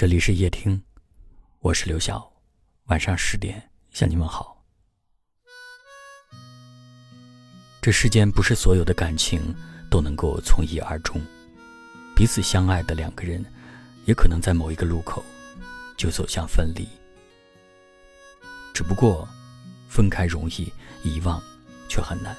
[0.00, 0.82] 这里是夜听，
[1.58, 2.32] 我是刘晓，
[2.86, 4.64] 晚上十点向你们好。
[7.82, 9.54] 这世间不是所有的感情
[9.90, 11.20] 都能够从一而终，
[12.16, 13.44] 彼此相爱的两个人，
[14.06, 15.22] 也可能在某一个路口
[15.98, 16.88] 就走向分离。
[18.72, 19.28] 只不过，
[19.86, 20.72] 分开容易，
[21.04, 21.38] 遗忘
[21.90, 22.34] 却很难。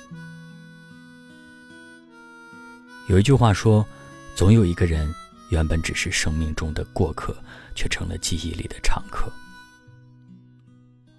[3.07, 3.87] 有一句话说，
[4.35, 5.13] 总有一个人。
[5.51, 7.35] 原本只是生命中的过客，
[7.75, 9.31] 却成了记忆里的常客。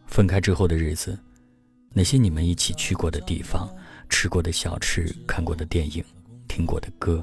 [0.07, 1.19] 分开之后的日子，
[1.93, 3.71] 那些你们一起去过的地方、
[4.09, 6.02] 吃过的小吃、看过的电影、
[6.48, 7.23] 听过的歌，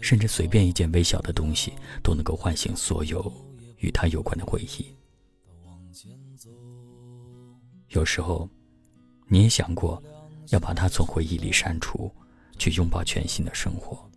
[0.00, 1.72] 甚至随便一件微小的东西，
[2.02, 3.32] 都能够唤醒所有
[3.78, 4.92] 与他有关的回忆。
[7.90, 8.48] 有时候，
[9.28, 10.02] 你也想过
[10.48, 12.12] 要把他从回忆里删除，
[12.58, 14.10] 去拥抱全新的生活。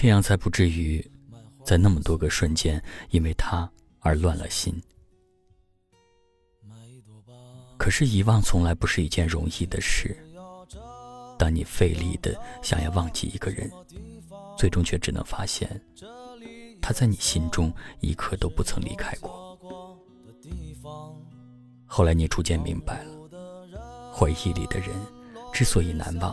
[0.00, 1.04] 这样才不至于，
[1.64, 2.80] 在那么多个瞬间，
[3.10, 4.80] 因为他而乱了心。
[7.76, 10.16] 可是遗忘从来不是一件容易的事。
[11.36, 13.68] 当你费力的想要忘记一个人，
[14.56, 15.68] 最终却只能发现，
[16.80, 19.58] 他在你心中一刻都不曾离开过。
[21.86, 24.90] 后来你逐渐明白了，回忆里的人
[25.52, 26.32] 之所以难忘。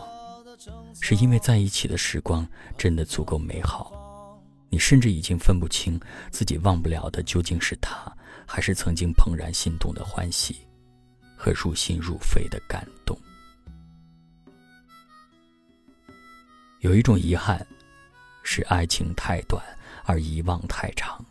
[1.00, 6.00] 是因为在一起的时光真的足够美好，你甚至已经分不清
[6.30, 8.10] 自己忘不了的究竟是他，
[8.46, 10.56] 还是曾经怦然心动的欢喜
[11.36, 13.16] 和入心入肺的感动。
[16.80, 17.66] 有一种遗憾，
[18.42, 19.62] 是爱情太短，
[20.04, 21.24] 而遗忘太长。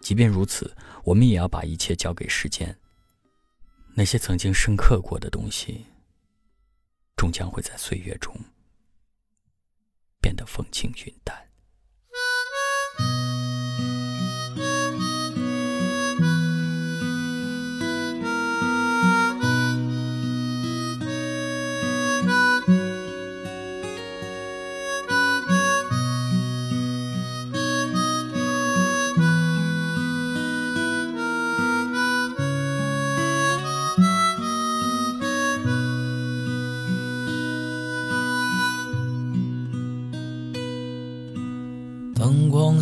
[0.00, 2.74] 即便如此，我们也要把一切交给时间。
[3.92, 5.84] 那些曾经深刻过的东西。
[7.30, 8.34] 将会在岁月中
[10.20, 11.49] 变得风轻云淡。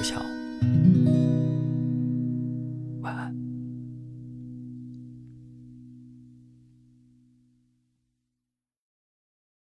[0.00, 0.39] 刘晓。